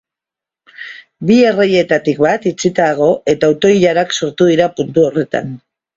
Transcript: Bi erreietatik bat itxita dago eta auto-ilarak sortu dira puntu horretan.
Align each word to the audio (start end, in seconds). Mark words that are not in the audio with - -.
Bi 1.31 1.35
erreietatik 1.49 2.23
bat 2.27 2.49
itxita 2.53 2.87
dago 2.93 3.11
eta 3.35 3.53
auto-ilarak 3.53 4.17
sortu 4.21 4.49
dira 4.53 4.71
puntu 4.81 5.05
horretan. 5.11 5.55